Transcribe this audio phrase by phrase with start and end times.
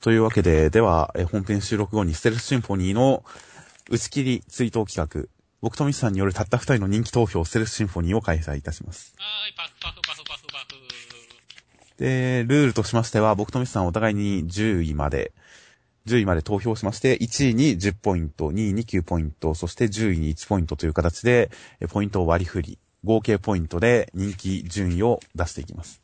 [0.00, 3.24] というわけで、では、え本編収録後にステルスシンフォニーの
[3.90, 5.28] 打ち切り追悼企画、
[5.60, 9.14] 僕とミスさんによるたった二人の人気投票ステルスシンフォニーを開催いたします。
[9.18, 11.98] はい、パフパフパフパフパフ。
[11.98, 15.32] で、ルールとしましては、僕とミスさんお互いに10位まで、
[16.06, 21.50] 10位まで投票しまして、1位に10ポイント、2位に9ポイント、そして10位に1ポイントという形で、
[21.90, 26.00] ポイントを割り振り、合計ポイントで人気順位を出していきます。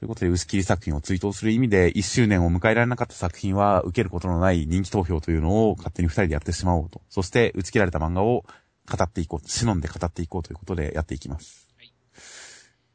[0.00, 7.02] ということで、薄切り作品を追悼する意味で、1周年を迎えられなかった作品は、受けることのない人気投票というのを勝手に2人でやってしまおうと。
[7.10, 8.46] そして、打ち切られた漫画を
[8.90, 11.68] 語っていこう、忍んで語っていこうということでやっていきます。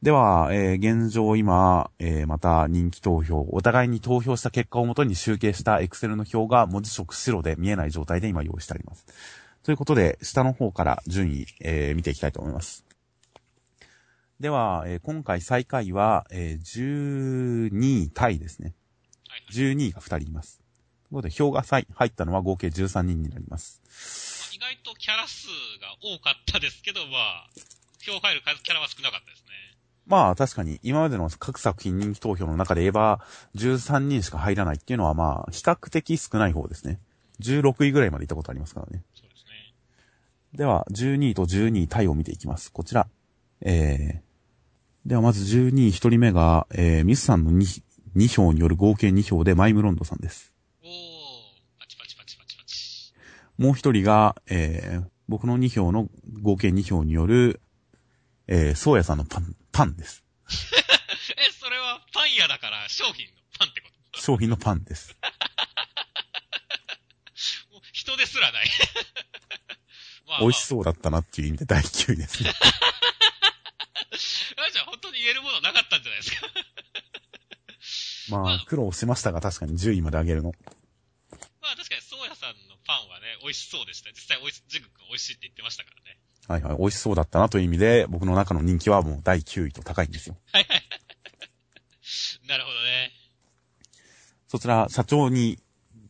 [0.02, 9.06] では、えー現状今、えーまた人気投票、お互いに投票した結果をもとに集計した Excel の表が文字色白で見えない状態で今用意してあります。
[9.62, 12.85] ということで、下の方から順位、えー見ていきたいと思います。
[14.40, 18.74] では、えー今回最下位は、えー12位タイですね。
[19.28, 19.72] はいはい。
[19.72, 20.58] 12位が2人います。
[20.58, 23.80] ということで、票が入ったのは合計13人になります。
[24.54, 25.46] 意外とキャラ数
[25.80, 27.46] が多かったですけど、まあ、
[28.04, 29.48] 票入る数キャラは少なかったですね。
[30.06, 33.20] まあ確かに今までの各作品人気投票の中で言えば
[33.56, 37.00] 13人しか入らないっていうのはまあ比較的少ない方ですね。
[37.40, 39.02] 16位ぐらいまで行ったことありますからね。
[39.14, 39.74] そうですね。
[40.54, 42.70] では12位と12位タイを見ていきます。
[42.70, 43.08] こちら。
[43.62, 44.25] えー、
[45.06, 47.80] ではまず12位1人目が、えー、ミスさんの 2,
[48.16, 50.52] 2票による合計2票でマイムロンドさんです。
[50.82, 50.90] おー、
[51.78, 53.14] パチパチパチパチパチ。
[53.56, 56.08] もう1人が、えー、僕の2票の
[56.42, 57.60] 合計2票による、
[58.48, 60.24] えー、ソーヤさんのパン、パンです。
[61.38, 64.20] え、それはパン屋だから商品のパンってこと？
[64.20, 65.16] 商品のパンです。
[67.92, 68.66] 人ですらない。
[70.26, 72.52] まあ、美味しそうだったなっていう意味で第9位ですね。
[74.56, 76.48] あじゃあ本当に言えるものなかったんじゃないですか。
[78.38, 80.52] まあ、苦労しましたが、確かに10位まで上げるの。
[81.60, 84.10] まあ確かに、宗谷さんのパンはね、美味しそうでした。
[84.10, 86.18] 実際、おいし、ジグ君美味しいって言ってましたからね。
[86.48, 86.78] はいはい。
[86.78, 90.36] 美味しそうだったなという意味で、僕の中の人気はもう第9位と高いんですよ。
[92.46, 93.12] なるほどね。
[94.48, 95.58] そちら、社長に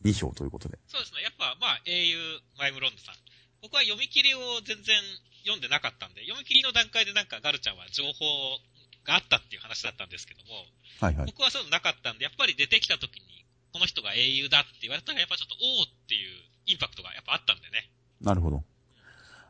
[0.03, 0.77] 2票ということで。
[0.87, 1.23] そうですね。
[1.23, 3.15] やっぱ、まあ、英雄、マイムロンドさん。
[3.61, 5.01] 僕は読み切りを全然
[5.41, 8.59] 読んでなかったんで、読み切りの段階でなんかガルちゃんは情報
[9.07, 10.67] があったっていう話だったんですけども、
[10.99, 11.25] はいはい。
[11.25, 17.89] 僕はそういうのなかったんで、やっぱり出てきた時に、この人が英雄だって言われたら、やっぱちょっと、おーっていうインパクトがやっぱあったんでね。
[18.19, 18.63] なるほど。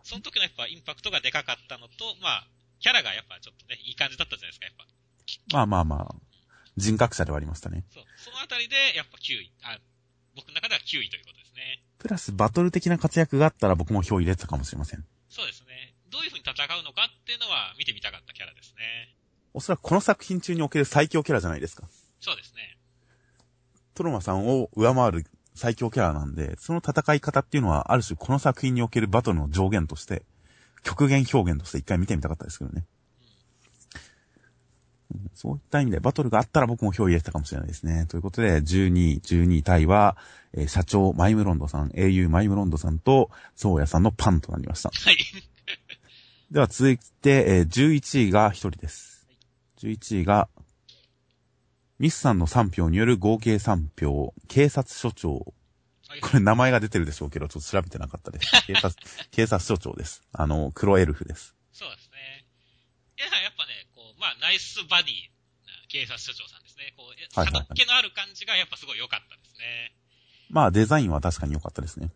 [0.03, 2.47] その時のやっぱインパクトがでかかったのと、まあ、
[2.79, 4.85] キャラがやっぱちょっとね、いい感じだったじゃないですか、やっぱ。
[5.51, 6.15] まあまあまあ、
[6.77, 7.83] 人格者ではありましたね。
[7.91, 8.03] そう。
[8.17, 9.51] そのあたりで、やっぱ9位。
[9.63, 9.79] あ、
[10.35, 11.81] 僕の中では9位ということですね。
[11.97, 15.03] プラス、バトル的な活躍があったら僕も票入れてたかもしれません。
[15.29, 15.95] そうですね。
[16.09, 19.16] どういう風に戦うのかっていうのは見てみたかったキャラですね。
[19.57, 21.87] おそらくこの作品中における最強キャラじゃないですか。
[22.19, 22.77] そうですね。
[23.95, 25.25] トロマさんを上回る
[25.55, 30.21] 最強キャラなんで、その戦い方っていうのは、ある種この作品におけるバトルの上限として、
[30.83, 32.85] 極限表現として一回見てみたかったですけどね。
[35.15, 38.05] うんそういった意味で、バトルがあったら僕も票入れてたかもしれないですね。
[38.07, 40.17] ということで、12位、12位タイは、
[40.53, 44.91] えー社長マイムロンドさん、英雄マイムロンドさんと、ソーヤさんのパンとなりました。
[44.93, 45.17] はい。
[46.51, 49.16] では続いて、えー11位が1人です。
[49.77, 50.49] 11位が、
[51.99, 55.53] ミスさんの3票による合計3票、警察署長。
[56.09, 58.49] はいこれ名前が出てるでしょうけど、ちょっと調べてなかったです。
[58.65, 58.95] 警察、
[59.29, 60.23] 警察署長です。
[60.31, 61.53] あの、黒エルフです。
[61.73, 62.45] そうですね。
[63.17, 65.27] いや、やっぱね、こう、まあ、ナイスバディ
[65.67, 66.93] な警察署長さんですね。
[66.95, 69.93] こう、えはいはいはい佐っ気のある感じがやっぱすごい良かったですね。
[70.49, 72.09] まあ、デザインは確かに良かったですね。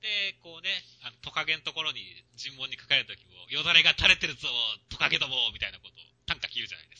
[0.00, 0.68] で、こうね、
[1.02, 2.00] あの、トカゲのところに
[2.36, 4.48] 尋問に書かれるときも、よだれが垂れてるぞ、
[4.90, 6.99] トカゲども、みたいなことを短歌切るじゃないです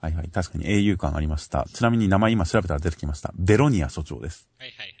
[0.00, 0.28] はいはい。
[0.28, 1.66] 確かに英雄感ありました。
[1.72, 3.32] ちなみに名前今調べたら出てきました。
[3.34, 4.48] ベロニア署長です。
[4.58, 4.94] はいはいはい。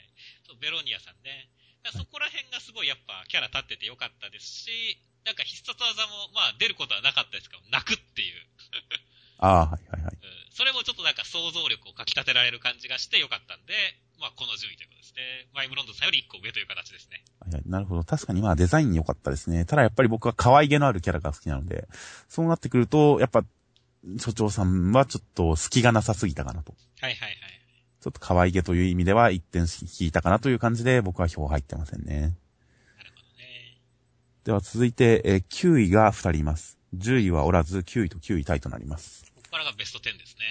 [0.46, 1.50] そうベロニアさんね。
[1.92, 8.42] そこら辺がすごいやっぱキャラ立っててよかったですし、なんか必殺技も、まあ出ることはなかったですけど、泣くっていう。
[9.38, 10.14] ああ、はいはいはい。
[10.14, 13.74] うんそれもちょっとなんか想像力をかき立てられる感じがしてよかったんで、
[14.18, 15.52] まあこの順位ということですね。
[15.52, 17.20] マイムロンドさんより1個上という形ですね。
[17.40, 18.04] はいはい、なるほど。
[18.04, 19.66] 確かにまあデザイン良かったですね。
[19.66, 21.86] ただやっぱり僕は可愛げのあるキャラが好きなので、
[22.26, 23.44] そうなってくると、やっぱ、
[24.18, 26.74] 所長さんはちょっと隙がなさすぎたかなと。
[27.00, 27.36] はいはいはい。
[28.00, 32.14] ちょっと可愛げという意味では一点引いたかなという感じで僕は票入ってませんね。
[32.14, 32.34] なる
[33.16, 33.80] ほどね。
[34.44, 36.78] では続いて、えー9位が2人います。
[36.96, 39.24] 10位はおらず、9位と9位タイとなります。
[39.34, 40.44] ここからがベスト10ですね。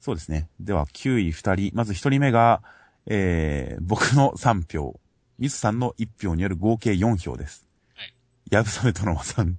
[0.00, 0.48] そうですね。
[0.60, 1.76] では9位2人。
[1.76, 2.62] まず1人目が、
[3.06, 5.00] えー、僕の3票。
[5.38, 7.66] ミスさんの1票による合計4票です。
[7.96, 8.14] はい。
[8.50, 9.48] やぶさめとのまさん。
[9.48, 9.58] えー、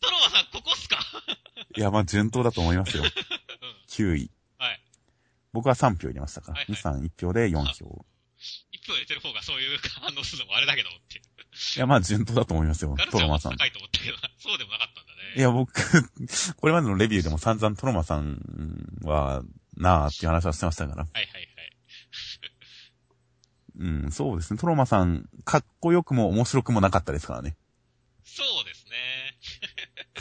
[0.00, 0.98] トロマさん、ここっすか
[1.76, 3.02] いや、まあ順当だと思いますよ。
[3.02, 3.08] うん。
[3.88, 4.30] 9位。
[4.58, 4.80] はい。
[5.52, 6.54] 僕は3票入れましたから。
[6.54, 8.04] はいはいミスさん1票で4票。
[8.72, 11.22] 一票入れてる方がそういう反応するのもあれだけどって
[11.76, 13.56] いや、まあ順当だと思いますよトロマさん。
[13.56, 15.34] 高いと思ったけど、そうでもなかったんだね。
[15.36, 15.72] いや、僕、
[16.56, 18.40] これまでのレビューでも散々トロマさん
[19.02, 19.42] は、
[19.76, 21.02] なあっていう話はしてましたから。
[21.02, 21.48] はいはいはい。
[23.76, 24.58] うん、そうですね。
[24.58, 27.56] トロマさん、かっこよくも面白くもなかったですからね。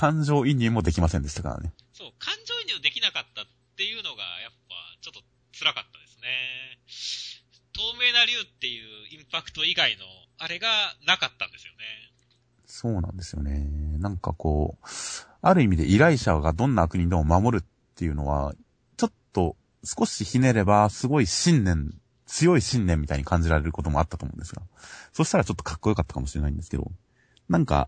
[0.04, 1.72] 感情移入もできませんでしたからね。
[1.94, 3.46] そう、感情移入できなかったっ
[3.78, 5.22] ていうのが、やっぱ、ちょっと
[5.58, 7.64] 辛かったですね。
[7.72, 10.04] 透明な竜っていうインパクト以外の、
[10.40, 10.68] あれが
[11.08, 11.86] なかったんですよね。
[12.66, 13.66] そうなんですよね。
[14.00, 14.86] なんかこう、
[15.42, 17.66] ある意味で依頼者がどんな悪人でも守るっ
[17.96, 18.54] ていうのは、
[18.98, 19.56] ちょっと
[19.86, 21.94] 少しひねれば、すごい信念、
[22.26, 24.64] 強い信念みたいに感じられることもあったと思うんですが。
[25.14, 26.92] そしたらちょっとかっこよかったかもしれないんですけど、
[27.48, 27.88] なんか、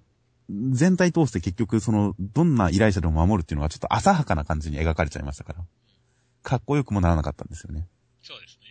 [0.50, 5.66] 全体通して結局その、どんな依頼者でも守るっていうのがちょっと浅はかな感じに描かれちゃいましたから。
[6.44, 7.88] かっこよくもならなかったんですよね。
[8.22, 8.66] そうですね。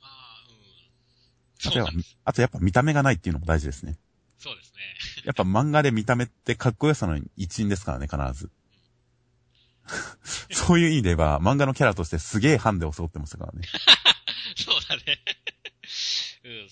[0.00, 1.68] まあ、うん。
[1.68, 1.92] あとやっぱ。
[2.24, 3.98] あとやっぱ見た目がないっていうのも大事ですね。
[4.38, 5.22] そうですね。
[5.24, 8.50] やっぱ漫画で見た目ってかっこよさの一員ですからね、必ず。
[10.50, 13.62] そういう意味では、漫画のキャラとしてすげえハンデを背負ってましたからね。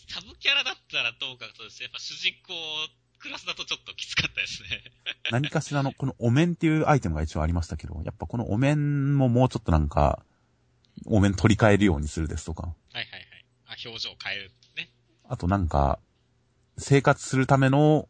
[0.09, 1.85] サブキャラだったらどうかそうですね。
[1.85, 2.55] やっぱ主人公
[3.19, 4.69] クラスだとちょっときつかったですね。
[5.31, 10.25] 何かしらの、このお面っていうアイテムが一応ありましたけど、やっぱこのお面ももうちょっとなんか、
[11.07, 13.23] お面取り替えるようにするですとか、はいはいはい。
[13.67, 14.91] あ、表情変えるね。
[15.29, 15.99] あとなんか、
[16.79, 18.09] 生活するための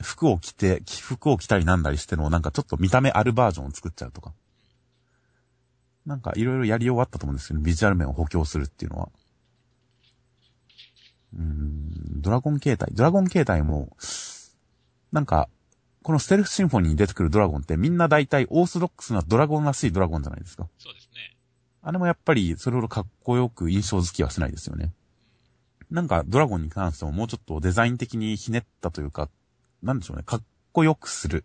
[0.00, 4.32] 服を着て、服を着たりなんだりしての、なんかちょっと見た目あるバージョンを作っちゃうとか。
[6.04, 9.08] なんかいろいろやり終わったと思うんですけど、ビジュアル面を補強するっていうのは。
[11.34, 12.90] うーん、ドラゴン形態。
[12.92, 13.96] ドラゴン形態も、
[15.12, 15.48] なんか、
[16.02, 20.68] このステルフシンフォニーに出てくるドラゴンってみんな大体オーソドックスなドラゴンらしいドラゴンじゃないですか。
[20.78, 21.36] そうですね。
[21.82, 24.92] あれもやっぱりそれほどかっこよく印象づきはしないですよね。
[25.90, 29.28] なんかドラゴンに関してももうちょっとデザイン的にひねったというか、
[29.82, 30.42] なんでしょうね、かっ
[30.72, 31.44] こよくする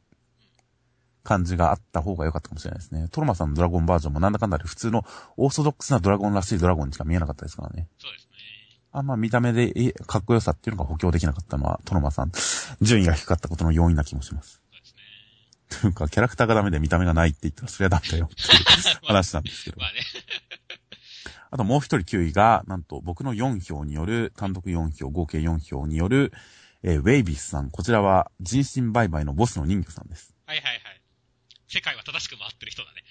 [1.24, 3.10] 感じがあった方が良かったかもしれないですね。
[3.12, 5.06] トロマさんのドラゴンバージョンもなんだかんだで普通の
[5.36, 7.88] オーソドックスなドラゴンらしいドラゴンにしか見えなかったですからね。
[8.00, 8.27] そうですね。
[8.98, 12.32] あんま見た目でえかっこよさっていうのが補強できなかったのはトロマさん、
[12.82, 14.60] 順位が低かったことの要因な気もします。
[14.72, 15.82] そうですね。
[15.82, 19.78] というか、キャラクターがダメで見た目がないって言ったらそれはダメだよっていう 話なんですけど。
[19.80, 20.00] まあね。
[21.52, 26.34] あともう一人9位が、なんと僕の4票による、単独4票、合計4票による、
[26.82, 27.70] えーウェイビスさん。
[27.70, 30.34] こちらは人身売買のボスの人魚さんです。
[30.48, 31.02] はいはいはい。
[31.68, 33.04] 世界は正しく回ってる人だね。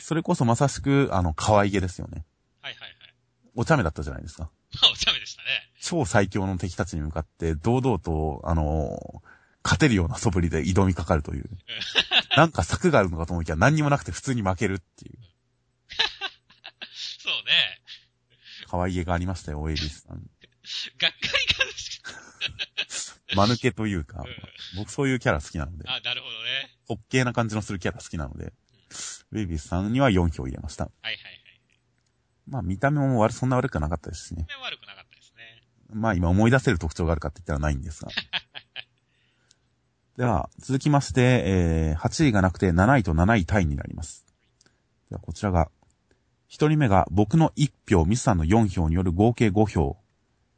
[0.00, 2.24] それこそまさしく、あの、可愛げですよね。
[2.62, 2.92] はいはいはい。
[3.54, 4.50] お茶目だったじゃないですか。
[4.74, 5.48] まあ、お茶目でしたね。
[5.88, 9.28] 超最強の敵たちに向かって、堂々と、あのー
[9.64, 11.50] 勝てるような素振りで挑みかかるという。
[12.38, 15.18] なんか策があるのかと思いきや何にもなくて普通に負けるっていう。
[17.20, 17.82] そうね。
[18.66, 20.16] 可愛げがありましたよ、ウェイビスさん。
[20.16, 20.28] がっか
[20.98, 22.00] りかし
[23.34, 26.74] 間抜けというかうん、僕そういうキャラ好きなので、あ、なるほどね。
[26.88, 28.54] 滑稽な感じのするキャラ好きなので、
[29.32, 30.84] ウェイビスさんには4票入れました。
[30.84, 31.38] はいはいはい。
[32.46, 34.46] まあ見た目も悪、そんな悪くなかったですしね。
[35.92, 38.10] まあ今思い出せる特徴があるかって言ったらないんですが。
[40.16, 44.24] では、続きまして、えー、8位がなくて7位と7位タイになります。
[45.10, 45.70] ではこちらが、
[46.48, 49.96] 1人目が僕の1票、ミスさんの4票による合計5票、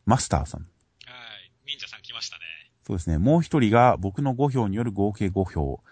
[0.06, 0.62] マスターさん。
[0.62, 0.70] はい。
[1.66, 2.42] 忍者さん来ましたね。
[2.86, 3.18] そうですね。
[3.18, 5.82] もう1人が僕の5票による合計5票、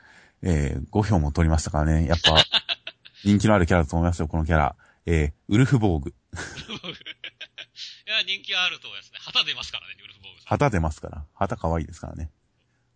[0.42, 2.06] えー、5票も取りましたからね。
[2.06, 2.42] やっぱ、
[3.24, 4.76] 人気のあるキャラだと思いますよ、このキャラ。
[5.04, 6.10] えー、ウルフボーグ。
[6.10, 6.38] いや、
[8.28, 9.18] 人気あると思いますね。
[9.24, 10.48] 旗出ますからね、ウルフボーグさん。
[10.52, 11.24] 旗出ますから。
[11.32, 12.30] 旗可愛いですからね。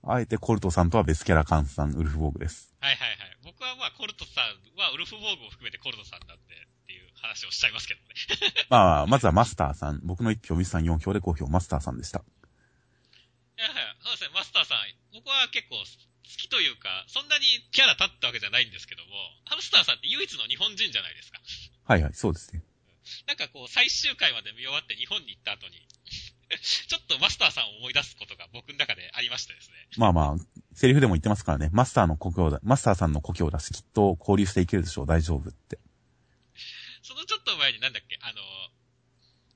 [0.05, 2.75] あえてコルトさんとは別キャラ換算、ウルフボーグです。
[2.81, 3.39] はいはいはい。
[3.43, 8.13] 僕はまあ、コルトさんはウルフボーグを含めてコルトさんだってっていう話をしちゃいますけどね。
[8.69, 10.01] まあ、まずはマスターさん。
[10.05, 12.21] 僕の1票、ミスさん4票で5票、マスターさんでした。
[12.21, 14.79] いやはいそうですね、マスターさん。
[15.15, 15.85] 僕は結構好
[16.27, 19.15] きというか、そんなにキャラ立ったわけじゃないんですけども、
[19.47, 21.41] ハムスターさんって唯一の日本人じゃないですか。
[21.85, 22.65] はいはい、そうですね。
[23.27, 25.87] なんかこう、最終回まで見終わって日本に行った後に、
[26.61, 29.75] ちょっとマスターさんを思い出すことが僕の中でありましてですね。
[29.97, 30.37] まあまあ、
[30.75, 31.71] セリフでも言ってますからね。
[31.73, 35.79] マスターの故郷だ、マスターさんの故郷だし、きっと交流していけるでしょう、大丈夫って。
[37.03, 38.43] そのちょっと前になんだっけ、あの、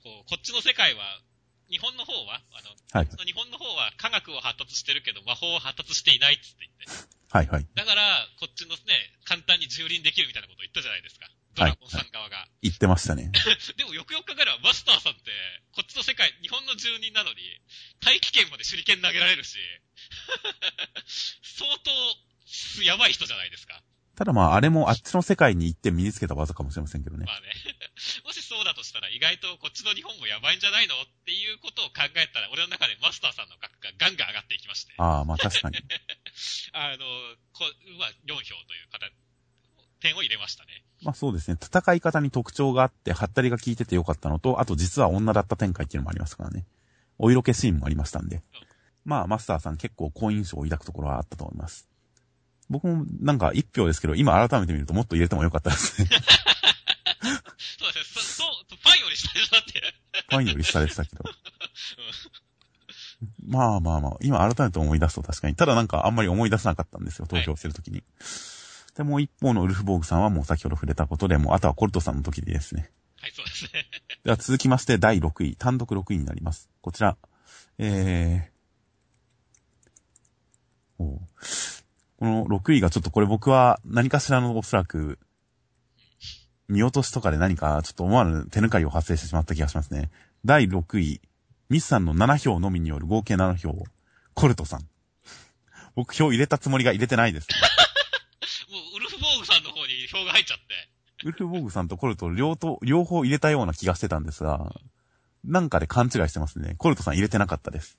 [0.02, 1.20] こう、こっちの世界は、
[1.68, 3.08] 日本の方は、あの、はい。
[3.26, 7.16] 日本の方は科学を発達してるけど魔法は発達していないっつって言って。
[7.30, 7.66] はいはい。
[7.74, 8.82] だから、こっちのね、
[9.24, 11.26] 簡単に蹂躙できるみたいなことを言ったじゃないですか。
[11.56, 12.46] ドラゴンさん側が。
[12.62, 13.32] 言ってましたね。
[13.76, 15.32] でもよくよく考えれば、マスターさんって、
[15.72, 17.60] こっちの世界、日本の住人なのに、
[18.00, 19.58] 大気圏まで手裏剣投げられるし、
[21.42, 23.82] 相当、やばい人じゃないですか。
[24.16, 27.36] ただまあ、あれもあっちの世界に行って身につけた技かもしれませんけどねま。
[27.36, 27.52] あね。
[28.24, 34.94] もしそうだとしたら意外とこっちの日本もやばいんじゃないのっていうことを考えたら、俺の中でマスターさんの額がガンガン上がっていきまして。
[34.96, 35.76] ああ、まあ確かに。
[36.72, 37.04] あの、
[37.52, 39.12] こまあ、4票という形、
[40.00, 40.84] 点を入れましたね。
[41.02, 41.56] まあそうですね。
[41.62, 46.64] 戦い方に特徴があって、ハったりが効いててよかったのと、あと実は女だった展開っていうのもありますからね。
[47.18, 48.42] お色気シーンもありましたんで。
[49.04, 51.88] まあ、マスターさん結構好印象を抱くところはあったと思います。
[52.68, 56.08] 僕もなんか一票ですけど、今改めて見るともっと入れてもよかったですね。
[57.78, 58.22] そうですね。
[58.22, 59.82] そ、 そう、ファンより下でしょだって。
[60.28, 61.24] ファンより下でしたけど。
[63.46, 65.54] まあまあまあ、今改めて思い出すと確かに。
[65.54, 68.02] ただなんかあんまり思い出せなかったんですよ、投票するときに。
[68.96, 72.90] で、もう一方のウルフボーグさんはもう先ほど触れたことで、もうあとはコルトさんの時でですね。
[73.20, 73.70] はい、そうですね。
[74.24, 76.70] では続きまして第6位、単独6位になります。
[76.80, 77.16] こちら、
[77.78, 81.20] えー、おう
[82.18, 85.18] この6位がちょっとこれ僕は何かしらのおそらく、
[86.68, 90.10] 見落としとかで何かちょっと思わぬ手抜かりを発生してしまった気がしますね。
[90.44, 91.20] 第6位、
[91.68, 93.84] ミスさんの7票のみによる合計7票、
[94.34, 94.88] コルトさん。
[95.94, 97.56] 僕票入れたつもりが入れてないです、ね。
[98.70, 101.15] もう、ウルフボーグさんの方に票が入っちゃって。
[101.26, 104.72] ウルフボーグさんとコルト両と、両方入れたような気がしてたんですが、
[105.44, 106.76] なんかで勘違いしてますね。
[106.78, 107.98] コルトさん入れてなかったです。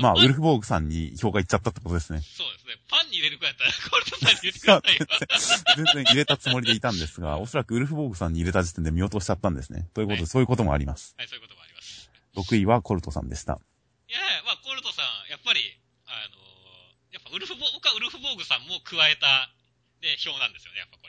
[0.00, 2.20] まあ、ウルフボーグさんに票がいっちゃったってことですね。
[2.22, 2.74] そうですね。
[2.88, 5.06] パンに入れる子やったら、コルトさんに入れてくださいよ。
[5.84, 9.88] 全然入れたつもりでいたんですが、おそらくウルフボーグさんに入れた時点で見落としちゃったんですね。
[9.92, 11.14] ということで、はいそういうこともあります。
[11.18, 12.10] はい、そういうこともあります。
[12.36, 13.58] 6位はコルトさんでした。
[14.08, 15.60] いやいや、まあ、コルトさん、やっぱり、
[16.06, 16.40] あの
[17.12, 19.50] やっぱウルフボー、僕はウルフボーグさんも加えた、
[20.00, 21.01] ね、票なんですよね、やっぱ。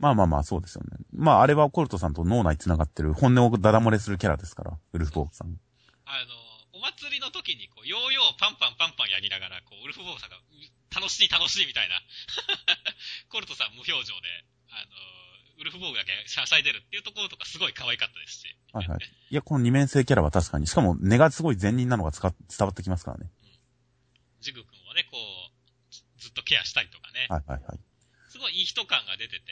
[0.00, 0.96] まあまあまあ、そうですよね。
[1.12, 5.60] まあ、あれはコルトさんと脳内繋がってる本音をダダ漏れするキャラですから、ウルフボーグさん。
[6.06, 10.40] あのお祭りの時に、こう、ヨーヨーパンパンパンパンやりながら、こう、ウルフボーグさんが、う
[10.88, 12.00] 楽しい楽しいみたいな。
[13.28, 15.20] コルトさん無表情で、あの
[15.60, 18.56] ウルフボーグだけしゃしゃいでるっていうところとかすごい可愛かったですし。
[18.72, 18.98] はいはい。
[19.30, 23.30] いや、この二面性キャラは確かに、しかも根がすごい善人なのがつか伝わってきますからね。
[24.40, 27.26] ジグ君をね、こう、ずずっとケアしたりとかね。
[27.28, 27.80] はいはいはい。
[28.30, 29.49] すごいいい人感が出てて。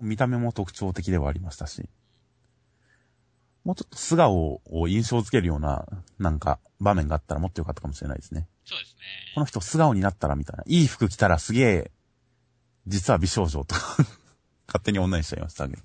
[0.00, 1.88] 見た目も特徴的ではありましたし、
[3.64, 5.86] もうちょっと素顔を印象づけるような、
[6.18, 8.46] なんか、場面があったらもっとよかったかもしれないですね。
[8.64, 9.02] そうですね。
[9.34, 10.64] この人素顔になったらみたいな。
[10.66, 11.90] いい服着たらすげえ、
[12.86, 13.96] 実は美少女とか、
[14.68, 15.82] 勝手に女にしちゃいました けど。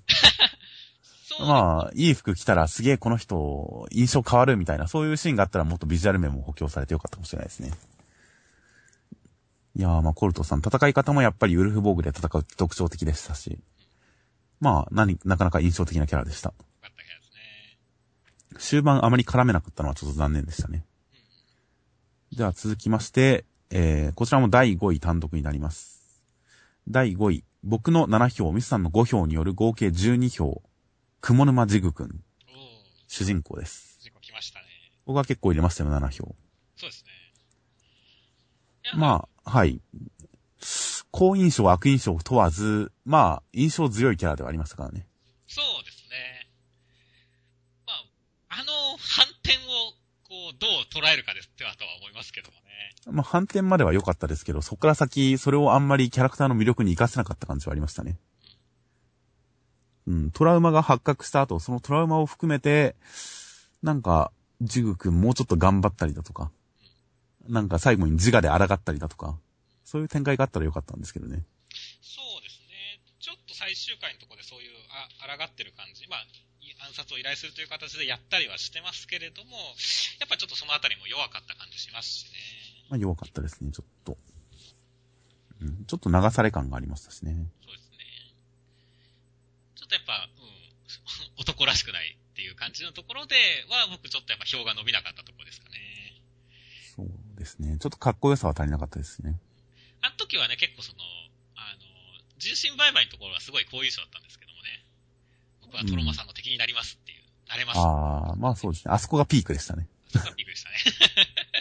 [1.46, 7.70] まあ、いい服着たらすげえこの人、印象変わるみたいな、そういうシーンがあったらもっとビジュアル面も補強されてよかったかもしれないですね。
[9.76, 13.58] いやー、まあ、コルトさん、戦い方もやっぱりウルフボーグで戦うって特徴的でしたし、
[14.60, 16.50] まあ、何、なかなか印象的なキャラでした。
[16.50, 18.58] よかったキャラですね。
[18.58, 20.84] 終盤あまり絡めなかったのはちょっと残念でしたね。
[22.36, 26.22] では続きまして、えー、こちらも第5位単独になります。
[26.88, 30.62] 第5位、僕の7票、ミスさんの5票による合計12票、
[31.20, 32.20] 雲沼ジグくん、
[33.08, 33.98] 主人公です。
[34.00, 34.66] 事故来ましたね。
[35.06, 36.34] 僕は結構入れましたよ、7票。
[36.76, 37.10] そうですね。
[38.96, 39.80] まあ、はい。
[41.10, 45.06] 好印象、悪印象問わず、まあ、印象強いキャラではありましたからね。
[45.46, 46.48] そうですね。
[47.86, 49.60] まあ、あの反転を、
[50.22, 52.60] こう、どう捉えるかですってはとは思いますけどもね。
[53.06, 58.18] まあ、反転までは良かったですけど、そこから先、それをあんまりキャラクターの魅力に活かせなかった感じはありましたね。
[60.06, 62.94] うん、トラウマが発覚した後、そのトラウマを含めて、
[63.82, 66.50] なんか、ジグ君もうちょっと頑張ったりだとか、
[67.48, 69.38] なんか最後に自我で抗ったりだとか、
[69.90, 71.42] そういう展開があったらよかったんですけどね。
[71.98, 73.02] そうですね。
[73.18, 76.06] ちょっと最終回のところでそういう、あ、抗ってる感じ。
[76.06, 76.20] まあ、
[76.62, 79.58] い暗殺を依頼するという形でやったりはしてますけれども、
[80.22, 82.38] やっぱちょっとそのあたりも弱かった感じしますしね。
[82.86, 84.16] まあ、弱かったですね、ちょっと。
[85.58, 87.50] うん、ちょっと流され感がありましたしね。
[87.66, 87.98] そうですね。
[89.74, 93.34] ちょっとやっぱ、うん、 男らしくないっていう感じのところで
[93.68, 96.22] は、僕ちょっとやっぱ票が伸びなかったところですかね。
[96.94, 97.76] そうですね。
[97.80, 99.40] ちょっとかっこよさは足りなかったですね。
[100.42, 100.98] はね、結構その、
[101.56, 101.84] あの、
[102.38, 104.84] 重心売買のところはすごい好印象だったんですけどもね。
[105.62, 107.78] 僕はトロマさんの敵になりますっていう、なれます。
[107.78, 108.92] ああ、まあそうですね。
[108.92, 109.88] あそこがピークでしたね。
[110.12, 110.76] そこがピークでしたね。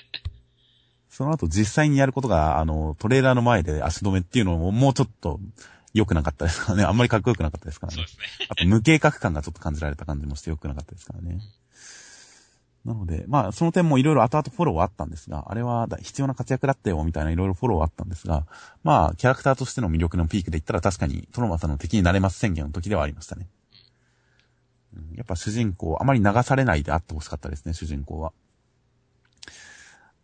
[1.09, 5.39] その後実際にやることが、あの、トレーラーの前で足止めっていうのももうちょっと
[5.93, 6.83] 良くなかったですからね。
[6.85, 7.95] あんまりかっこよくなかったですからね。
[7.97, 8.47] そうですね。
[8.47, 11.41] あと無計画感がちょっと感じられた感じもして良くなかったですからね。
[12.85, 18.47] なので、まあ、その点もいろいろ後々フォローはあったんですが、あれは必要な活躍だったよ、みたいないろいろフォローはあったんですが、
[18.83, 23.47] まあ、キャラクターとしての魅力のピークで言ったら確かに、トロマさんの敵になれます宣言の時ではありましたね。
[25.15, 28.31] やっぱ主人公、あまり流されないであってほしかったですね、主人公は。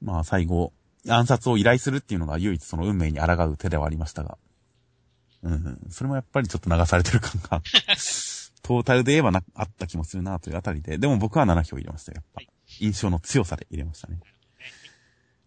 [0.02, 0.74] まあ、最後、
[1.08, 4.38] 暗殺を依頼するっていうのが唯一その運命に抗う手ではありましたが。
[5.44, 5.80] うん。
[5.90, 7.62] それもやっぱりちょっと流されてる感が、
[8.66, 12.50] トータルで言えばな、あった気もするなというあたりで、でも僕は7票入れましたよ、やっぱはい。
[12.80, 14.20] 印象の強さで入れましたね。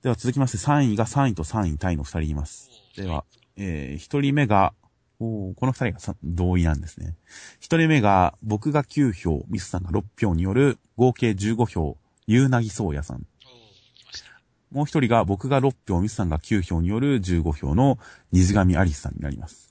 [0.05, 2.71] では続きまして3位が3位と3位タイの2人います。
[2.97, 3.25] では、
[3.57, 4.73] えー、1人目が、
[5.19, 7.17] おーこの2人がさ同意なんですね。
[7.61, 11.97] 1人目が、僕が9票、ミスさんが6票による合計15票、
[12.29, 13.27] ゆうなぎそうやさん。
[14.71, 17.99] もう1人が、僕が6票、ミスさんが9票による15票の
[18.31, 19.68] 虹上アリスさんになります。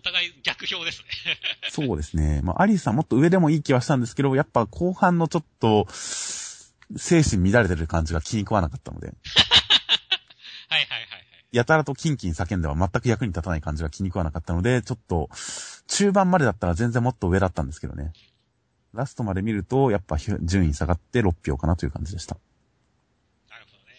[0.00, 1.36] お互い逆票ですね。
[1.68, 2.40] そうですね。
[2.42, 9.08] まあ、アリスさんもっと上でもいい気はしたんですけど、やっぱ後半のちょっと、精神乱れてる感じが気に食わなかったので、
[10.68, 11.26] はいはいはいはい。
[11.52, 15.28] やたらとキンキン叫んでは全く役に立たない感じが気に食わなかったので、ちょっと、
[15.86, 18.12] 中盤までだったら全然もっと上だったんですけどね。
[18.94, 22.38] ラストまで見ると、やっぱひ順位下がって6票かなという感じでした。
[23.50, 23.92] なるほどね。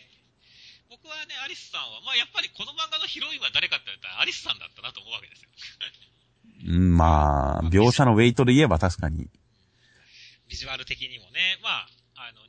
[0.90, 1.71] 僕はね、アリス
[2.12, 5.50] まあやっぱりこの漫画のヒロインは誰かって言ったらアリスさんだったなと思うわけですよ。
[6.68, 9.32] うん、まあ、描写のウェイトで言えば確かに。
[10.52, 11.88] ビジュアル的にもね、ま
[12.20, 12.44] あ、あの、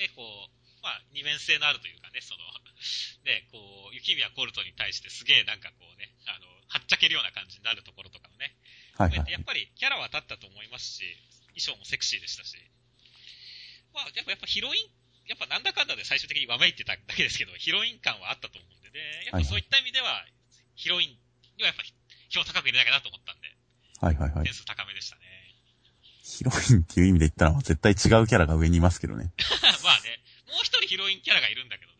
[0.00, 2.40] ね、こう、まあ、二面性のあるというかね、その、
[3.28, 8.56] ね、こう、雪宮コルトに対してすげえなんかこうね、あの、はっちゃけるような感じになるところとかもね、
[8.96, 9.30] はいはい。
[9.30, 11.04] やっぱりキャラは立ったと思いますし、
[11.52, 12.56] 衣装もセクシーでしたし、
[13.92, 14.88] まあ、やっぱ、やっぱヒロイン、
[15.28, 20.22] やっぱなんだかんだで最終的にわめいてただけですけど、ヒロイン感はあったと思うんでね、やっぱそういった意味では、
[20.74, 21.10] ヒロイン
[21.58, 21.82] にはやっぱ
[22.30, 23.50] 票高く入れなきゃなと思ったんで、
[24.00, 24.54] はいはいはい点。
[24.54, 25.22] 数高めでしたね。
[26.22, 29.34] ヒロインっていう意味で言ったら絶対違うキャラが上にいますけどね。
[29.84, 31.98] まあね、もう一人ヒロインキャラがいるんだけどね、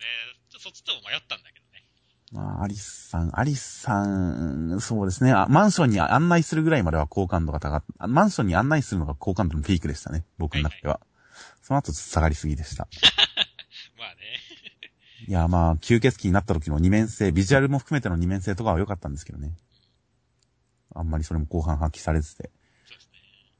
[0.51, 1.85] ちょっとそっちとも迷ったんだけどね。
[2.33, 5.33] まあ、アリスさん、アリスさん、そうですね。
[5.33, 8.07] あマンションに案内するぐらいまでは好感度が高かった。
[8.07, 10.25] マンションに案内するのが好感度のピークでしたね。
[10.39, 11.01] 僕の中では。
[11.63, 12.89] その後ちょっと下がりすぎでした。
[15.27, 19.53] いや、まあ、吸血鬼になった時の二面性、ビジュアルも含めての二面性とかは良かったんですけどね。
[20.95, 22.51] あんまりそれも後半発揮されずて。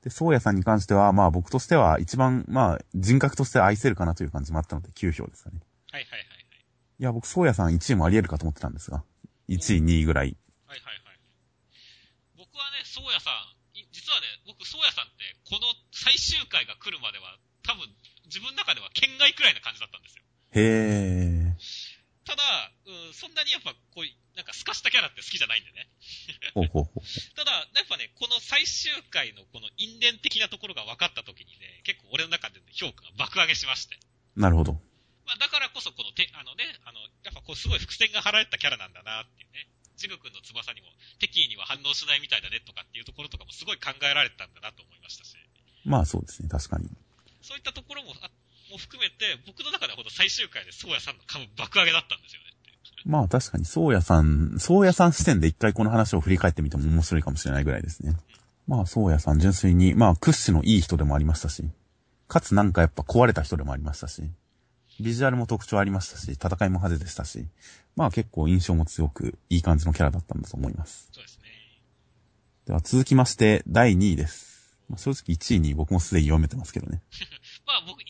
[0.03, 5.61] で宗谷さんに関しては、まあ僕としては一番、まあ人格として愛せるかなという感じもあったので9票ですかね。
[5.91, 6.47] はいはいはいはい。
[7.01, 9.03] いや、僕宗谷さん1位もあり得るかと思ってたんですが、
[9.49, 10.37] 1位、2位ぐらい。
[10.67, 11.19] はいはいはい。
[12.37, 17.89] 僕はね、宗谷さん、い実はね、僕、宗谷さんって、この最終回が来るまでは、多分、
[18.27, 20.25] 自分の中では県外くらいな感じだったんですよ。
[20.53, 21.34] へー。
[22.35, 25.87] ただ、うん、そんなにやっぱ、こういう、なんか透かしたキャラって好きじゃないんでね。
[26.55, 27.03] ほうほうほう。
[27.39, 33.97] ただ、やっぱね、この最終回のこの因縁的なところが分かった時にね、結構俺の中での評価が爆上げしまして。
[34.35, 34.75] なるほど。
[35.27, 39.69] まあ、だからこそ、このて、あのね、あの、やっぱこう、すごい伏線が張られたキャラなんだなっていうね。
[39.97, 40.89] ジグ君の翼にも、
[41.21, 45.37] 敵意には反応しないみたいだねとかっていうところとかもすごい考えられてたんだなと思いましたし。
[45.85, 46.91] まあそうですね、確かに。
[47.43, 48.31] そういったところも、あ
[48.75, 52.55] も含めて、僕の中ではほんと最終回で宗谷さんの株爆上げだったんですよね。
[53.07, 58.17] まあ確かに、宗谷さん、宗谷さん視点で一回この話を振り返ってみても面白いかもしれないぐらいですね。
[58.67, 61.63] まあ宗谷さん純粋に、まあ屈指のいい人でもありましたし、
[62.29, 64.23] かつなんかやっぱ壊れた人でもありましたし、
[65.01, 67.47] ビジュアルも特徴ありましたし、戦いも派手でしたし、
[67.95, 71.09] まあ結構印象も強く、いい感じのキャラだったんだと思います。
[71.13, 71.45] そうですね。
[72.67, 74.55] では続きまして、第2位です。
[74.89, 77.03] まあ、正直1位に僕もすでに読めてますけどね。
[77.67, 78.05] まあ僕、だ、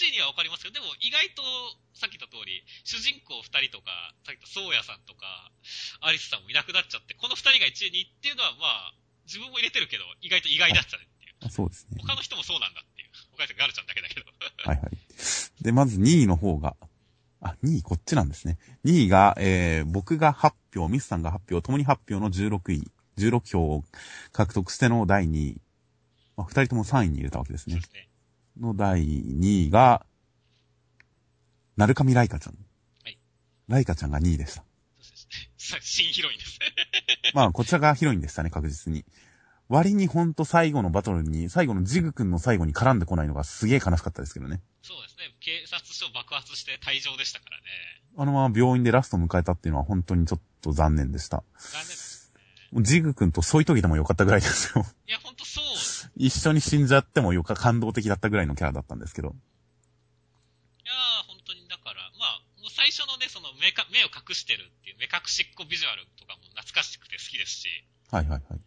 [0.00, 1.44] 1位にはわかりますけど、でも意外と、
[1.92, 5.52] さっき言った通り、主人公2人とか、さっき言った宗谷さんとか、
[6.00, 8.96] アリスさんもいなくなっちゃって、この2人が1位にっていうのはまあ、
[9.28, 11.36] 自分も入れてるけど、意外と意外だったねっていう。
[11.44, 12.00] あそうですね。
[12.00, 13.12] 他の人もそうなんだっていう。
[13.36, 14.26] 他の人ガルちゃんだけだけど。
[14.64, 14.98] はいはい。
[15.60, 16.76] で、まず2位の方が、
[17.40, 18.58] あ、2位こっちなんですね。
[18.84, 23.84] 2位が、えー、僕が8票、ミスさんが8票、共に8票の16位、16票を
[24.32, 25.60] 獲得しての第2位。
[26.36, 27.86] まあ、2人とも3位に入れたわけですねそうで。
[27.88, 28.09] すね。
[28.58, 30.06] の第2位が、
[31.76, 32.54] なるかみライカちゃん。
[33.04, 33.18] はい。
[33.68, 34.64] ライカちゃんが2位でした。
[35.00, 35.50] そうですね。
[35.56, 36.66] さ新ヒロインですね。
[37.34, 39.04] まあ、こちらがヒロインでしたね、確実に。
[39.68, 44.60] 割にほんと最後のバトルに、最後のジグ君の最後に絡んでこないのがすげえ悲しかったですけどね。
[44.82, 45.32] そうですね。
[45.38, 47.62] 警察署爆発して退場でしたからね。
[48.16, 51.44] あのまま病院でラストを迎えたっていうのは本当にちょっと残念でした。
[51.56, 52.82] 残念ですね。
[52.82, 54.84] ジグ君と添い遂げてもよかったぐらいですよ。
[55.06, 55.64] いや、ほんとそう。
[56.20, 59.28] 一緒に死んじゃってもよか、感動的だったぐらいのキャラだったんですけど。
[59.28, 67.68] いやー、本当にだから、まあ、もう最初のね、その目か、目を隠してるっていう、目隠しっこビジュアルとかも懐かしくて好きですし、
[68.12, 68.60] はいはいはい。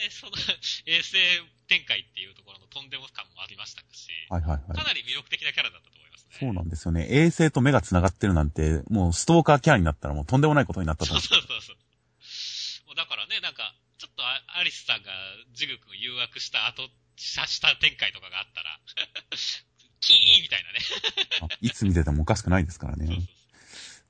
[0.00, 0.32] で、その、
[0.88, 1.20] 衛星
[1.68, 4.84] 展開っていうところのとんでも感もありましたし、はいはいはいか。
[4.84, 6.36] なり魅力的なキャラだったと思いますね。
[6.40, 7.06] そうなんですよね。
[7.10, 11.28] 衛星と目が繋がってるなんて、もうストーカーキャラになったらもうとんでもないことになったとそう思う。
[11.28, 12.86] そうそうそう。
[12.86, 15.12] もうだからね、なんか、ちょっとアアリスさんが
[15.56, 18.78] ジグ君を誘惑した後、したした展開とかがあったら、
[20.00, 20.78] キーンみたいなね。
[21.40, 23.28] あいつ見ててもおかしくないですからそうそうね。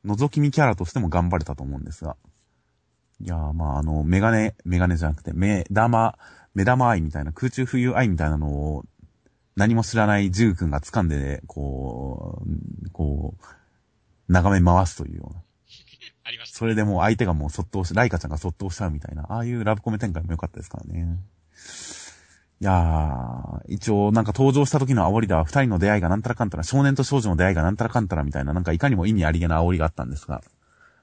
[0.05, 2.17] 覗き見キャラとしても頑張れたと思うんですが。
[3.21, 6.19] いやー、まあ、あの、メガネ、メガネじゃなくて、目玉、
[6.55, 8.85] 目玉愛みたいな、空中浮遊愛みたいなのを、
[9.55, 15.43] 何も知らないジュー君が掴んで、こう、こう、眺め回すというような。
[16.25, 16.59] ありました。
[16.59, 21.19] それでもう相手がもうそっとし、ライカちゃんがそっとしちゃうみたいな、ああいうラブコメ展開も良かったですからね。
[22.59, 30.43] いやー、一応なんか登場した時の煽りでは二人の出会いがなんたらかんたら、少年と少女の出会いがなんたらかんたらみたいな、なんかいかにも意味ありげな煽りがあったんですが、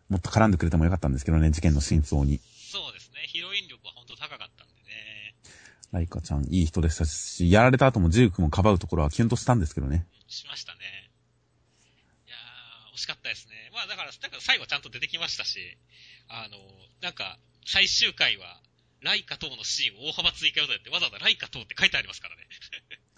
[0.09, 2.39] もっと絡んでくれてもよかったんですけどね、事件の真相に。
[2.71, 3.21] そうですね。
[3.27, 5.35] ヒロイン力は本当高かったんでね。
[5.91, 10.07] ライカちゃんいい人でしたし、やられた後もジュークもかばうところはキュンとしたんですけどね。
[10.27, 10.79] しましたね。
[12.25, 13.69] いやー、惜しかったですね。
[13.73, 15.77] まあだから、なんか最後ちゃんと出てきましたし、
[16.29, 16.57] あの、
[17.01, 18.59] なんか、最終回は、
[19.03, 22.41] ライカ等のシーンを大幅追加予定ってわざわざライカ等って書いてありますからね。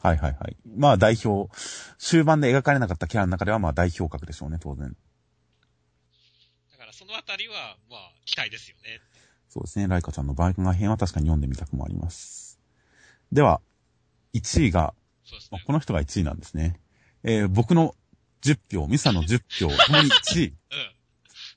[0.01, 0.57] はいはいはい。
[0.77, 1.49] まあ代表、
[1.97, 4.95] 終盤で描かれなかったキャラの中ではまあ代表格でしょうね、当然。
[6.71, 8.99] だからそのあたりは、まあ、期待ですよね。
[9.49, 12.59] そうですね、ライカちゃんの番外編は確かに読んでみたくもあります。
[13.31, 13.61] では、
[14.33, 14.93] 1位が、
[15.31, 15.37] ね。
[15.51, 16.79] あこの人が1位なんですね。
[17.23, 17.95] えー僕の
[18.43, 20.95] 10票、ミサの10票、ともに1位、 うん。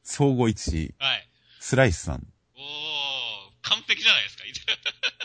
[0.02, 1.28] 総合1位、はい。
[1.60, 2.26] スライスさん。
[2.56, 2.62] おー、
[3.60, 4.17] 完璧じゃない。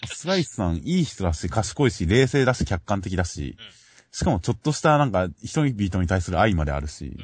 [0.06, 3.58] スライスさん、いい人だし、賢いし、冷静だし、客観的だし、
[4.12, 7.18] しかもちょっとしたなんか、人々に対する愛まであるし、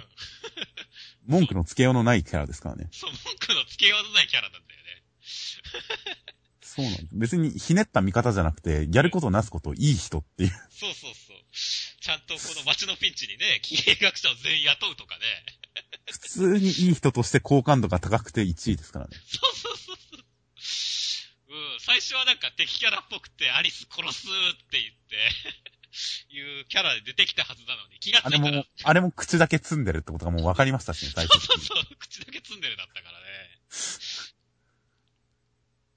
[1.25, 2.89] 文句のつけようのないキャラですからね。
[2.91, 5.03] そう、文句のつけようのないキャラなんだよね。
[6.61, 7.07] そうなんです。
[7.11, 10.49] 別にひねった見方じゃなくて、やることなすこといい人っていう。
[10.71, 11.37] そうそうそう。
[12.01, 15.21] ちゃんとこの街のピンチにね、経営学者を全員雇うとかね。
[16.11, 19.17] 普通にいい人として好感度が高くて1位ですからね。
[19.27, 19.97] そうそうそう
[21.79, 25.17] 最初はなんか敵キャラっぽくてアリス殺すって言って、
[26.29, 33.25] いうキャラで出てきたはずなのに、気がつあいたら、れも、あれも口だけ積んでるってことがもう分かりましたしね、 最初そうそうそう、口だけ積んでるだったからね。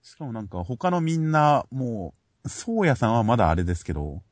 [0.02, 4.22] しかもなんか他のみんな、もう、そうやさんはまだあれですけど、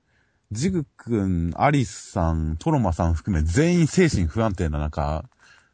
[0.52, 5.28] ジグくん、アリスさん、トロマさん含め全員精神不安定な中、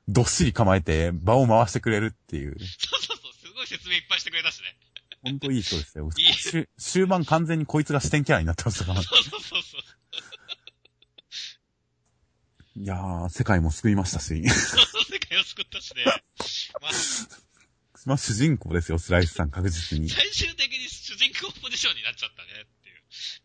[0.09, 4.77] どっしり構えて場を回してくれるっていう、 そうそうそう、すごい説明いっぱいしてくれたしね。
[5.27, 6.09] ほんといい人ですよ。
[6.17, 9.03] いい終終盤完全にこいつが視点キャラになってましたから。
[9.03, 9.81] そうそうそうそう。
[12.79, 14.35] いやー、世界も救いましたし。
[14.37, 16.05] 世界を救ったしね。
[16.07, 16.91] まあ、
[18.05, 20.09] まあ主人公ですよ、スライスさん確実に。
[20.09, 22.67] 最終的に主人公ポジションになっちゃったね。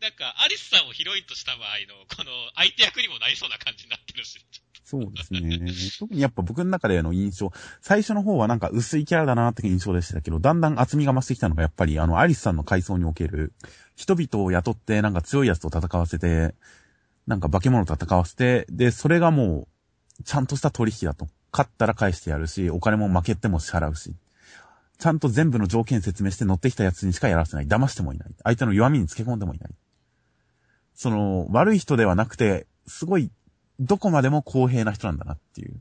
[0.02, 4.44] なんか、アリスさんをヒロインとした場合の、この相手役にもなりそうな感じになってるし。
[4.84, 5.72] そうですね。
[6.00, 13.52] 特にやっぱ僕の中での印象、最初の方はなんか薄いキャラだなって印象でしたけど、だんだん厚みが増してきたのがやっぱりあのアリスさんの階層における、
[13.94, 16.56] 人々を雇ってなんか強いやつと戦わせて、
[17.28, 19.68] なんか化け物と戦わせて、で、それがも
[20.20, 21.28] う、ちゃんとした取引だと。
[21.52, 24.16] 勝ったら返してやるし、お金も負けても支払うし。
[24.98, 27.66] ちゃんと全部の条件説明して乗ってきたやつにしかやらせない。
[27.66, 28.28] 騙してもいない。
[28.44, 29.70] 相手の弱みにつけ込んでもいない。
[30.94, 33.30] その、悪い人ではなくて、すごい
[33.80, 35.80] どこまでも公平な人なんだなっていう。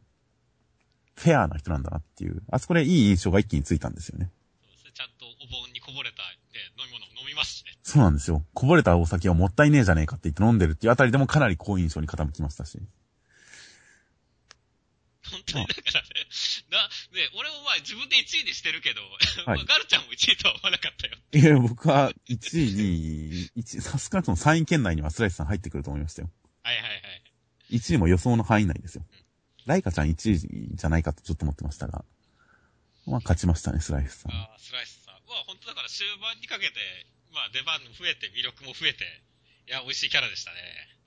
[1.15, 2.41] フェアな人なんだなっていう。
[2.49, 4.31] あそこでいい印象が一気についたんですよね。
[4.63, 6.27] そうですねちゃんとお盆にこぼれた、ね、
[6.79, 7.77] 飲み物を飲みますしね。
[7.83, 8.43] そうなんですよ。
[8.53, 12.79] こぼれたお酒をもったいねえじゃねえかって言って飲んでるっていうあたりでもかなり好印象に傾きましたし。
[15.31, 16.03] 本当にだから
[17.11, 19.01] ね、な、ね、俺もまあ自分で1位にしてるけど、
[19.45, 21.17] はい まあガルちゃんも1位とは思わなかったよ。
[21.33, 26.31] いや、僕は1位に、1さすがにその3位圏内にはスライスさん入ってくると思いましたよ。
[26.63, 27.23] はいはいはい。
[27.71, 29.05] 1位も予想の範囲内ですよ。
[29.65, 32.03] ライカちゃん1位じゃないかとちょっと思ってましたが。
[33.05, 34.31] まあ勝ちましたね、スライスさん。
[34.31, 35.15] ああ、スライスさん。
[35.27, 36.73] まあ本当だから終盤にかけて、
[37.31, 39.03] まあ出番も増えて、魅力も増えて、
[39.67, 40.57] いや、美味しいキャラでしたね。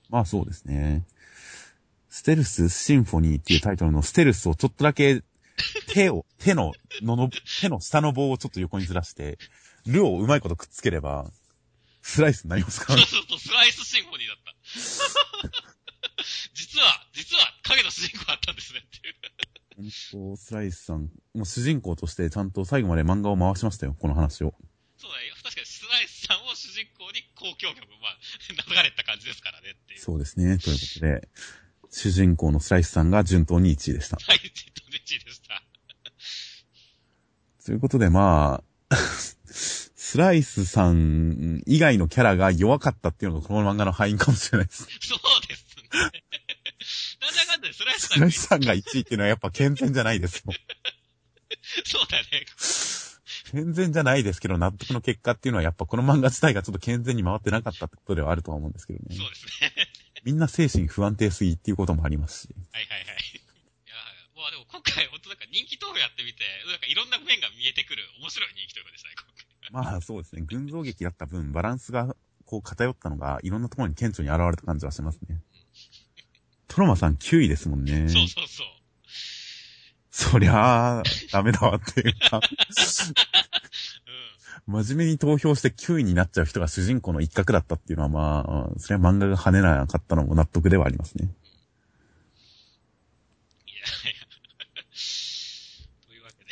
[0.09, 1.05] まあそうですね。
[2.09, 5.21] ステルスシンフォニーっていうタイトルのステルスをちょっとだけ
[5.93, 7.29] 手を、手の、のの、
[7.61, 9.37] 手の下の棒をちょっと横にずらして、
[9.85, 11.31] ルをうまいことくっつければ、
[12.01, 13.05] スライスになりますかそうら。
[13.05, 14.53] そうそう、スライスシンフォニーだった。
[16.53, 19.15] 実は、実は影の主人公だったんですねっていう。
[20.11, 24.53] 本当スライスさん、もう主人公としてちゃんと最後まで漫画を回しましたよ、この話を。
[24.97, 25.35] そうだよ。
[25.43, 29.99] 確かにスライスさんを主人公に交響曲、まあ、流れた感じですからねっていう。
[29.99, 31.29] そうですね、ということで、
[31.91, 34.17] 主人公のスライスさんが順当に1位でした。
[34.17, 35.61] はい、ちょっと1位でした。
[37.65, 44.83] ということで、まあ、スライスさん以外のキャラが弱かったっていうのがこの漫画の敗因かもしれないです。
[45.01, 45.89] そうですね。
[47.21, 50.53] なんだかんだでスライスさスんがライスさんが1位っていうのはやっぱ健全じゃないですよ。
[51.85, 52.45] そうだね。
[53.51, 59.25] 健全じゃないですけど、納得の結果っていうのはやっぱこの漫画自体がちょっと健全に回ってなかったってことではあるとは思うんですけどねそ。
[59.25, 59.73] うですね。
[60.23, 62.55] みんな精神不安定すぎっていうこともありますし。
[62.71, 63.34] はいはいはい。
[64.75, 69.15] 今回、ほんとなんか人気投票やってみて、なんかいろんな面が見えてくる面白い人気投票でしたね、
[69.71, 69.91] 今回。
[69.91, 70.41] まあそうですね。
[70.43, 72.13] 群像劇だった分、バランスが
[72.45, 75.39] こう偏ったのが、いろんなところに顕著に現れた感じはしますね。
[76.67, 78.09] トロマさん9位ですもんね。
[78.09, 78.67] そうそうそう。
[80.11, 82.41] そりゃあ、ダメだわっていうか
[84.67, 91.25] 真面目に投票して9位になっちゃう人が主人公の一角だったっていうのはまあ、それは漫画が跳ねなかったのも納得ではありますね。
[93.67, 93.75] いや
[94.11, 94.25] いや。
[96.07, 96.51] というわけで。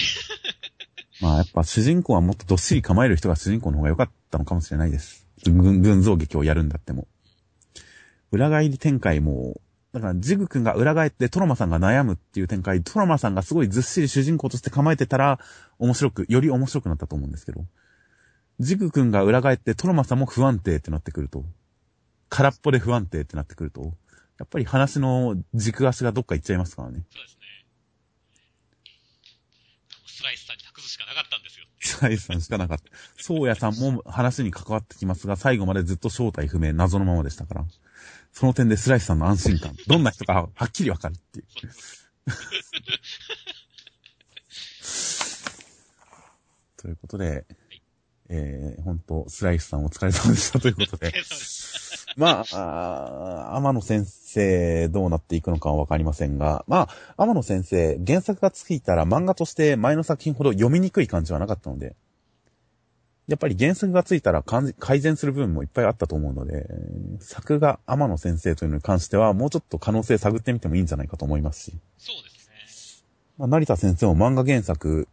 [1.23, 5.25] まあやっぱ主人公はもっとどっしり構える人が主人公の方が良かったのかもしれないです。
[5.45, 7.07] 群群像劇をやるんだっても。
[8.31, 9.61] 裏返り展開も、
[9.93, 15.39] だからジグ君が裏返ってトロマさんが悩むっていう展開、トロマさんがすごいずっしり主人公として構えてたら、
[15.79, 17.65] 面白く、より面白くなったと思うんですけど。
[18.59, 21.45] ジグ君が裏返ってトロマさんも不安定ってなってくると、
[22.27, 23.93] 空っぽで不安定ってなってくると、
[24.39, 27.05] やっぱり話の軸足がどっか行っちゃいますからね。
[27.11, 27.43] そうですね。
[30.07, 31.23] スライスさんに託すしかなか
[31.97, 32.17] ったんですよ。
[32.17, 32.83] スライスさんしかなかった。
[33.17, 37.65] そうやさんも話に関わってきますが、最後までずっと正体不明、謎のままでしたから。
[38.31, 41.45] その点でスライスさんの安心感、どんな人かはっきりわかるっていう。
[46.77, 47.45] ということで、
[48.29, 51.13] えー、本当スライスさんお疲れ様でしたということで。
[52.15, 54.22] まあ、あ天野先生
[54.91, 61.95] どうなっていくのかはわかりませんが、まあ、天野先生、原作がついたら漫画として前の作品ほど読みにくい感じはなかったので、
[63.27, 66.67] やっぱり原作がついたら改善する部分もいっぱいあったと思うので、
[67.19, 71.77] 作画天野先生というのに関してはもうちょっと可能性探ってみてもいいんじゃないかと思いますし。
[71.97, 73.05] そうですね。
[73.37, 75.07] まあ、成田先生も漫画原作、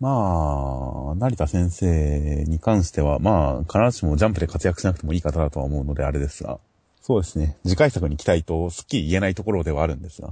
[0.00, 6.60] まあ、成田先生に関しては、まあ、必ずしもジャンプで活躍しなくてもいい方だとは思うのであれですが、
[7.08, 7.56] そうですね。
[7.64, 10.28] 次回作に期待と、すっきり言えないところではあるんですが。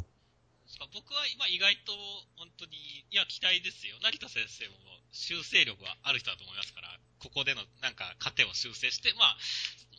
[0.93, 1.97] 僕は今意外と、
[2.37, 2.77] 本当に、
[3.09, 3.97] いや、期待ですよ。
[4.05, 4.77] 成田先生も
[5.09, 6.93] 修正力はある人だと思いますから、
[7.25, 9.37] ここでのなんか糧を修正して、まあ、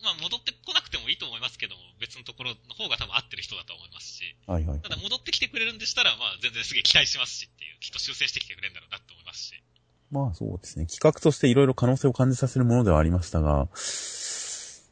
[0.06, 4.80] まあ戻ってこなくてもいいと思いますけども、別のところの方が多分合ってる人だと思いますし、はいはい。
[4.80, 9.58] ただ戻ってきてくれるんでしたら、まあ全然すげえ期待しますしっていう、きっと修正してきてくれるんだろうなって思いますし。
[10.14, 10.86] まあそうですね。
[10.86, 13.66] 企画としていろいろ可能性を感じさせるものではありましたが、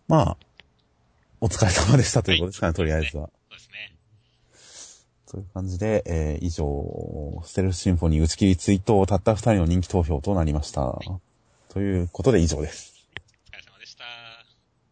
[0.09, 0.46] まあ、
[1.41, 3.29] お疲れ様でしたということですかね、はい、とりあえずは。
[3.51, 3.97] そうですね。
[5.31, 10.83] という感じで、えー、以上、ステルスシンフォニー打ち切り追悼たった二人の人気投票となりました。
[10.83, 11.09] はい、
[11.73, 12.96] ということで以上です。